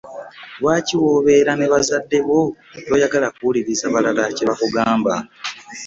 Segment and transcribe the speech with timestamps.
[0.59, 2.39] Lwaki wobeera ne bazadde bo
[2.87, 5.13] toyagala kuwuliriza balala kyebakugamba?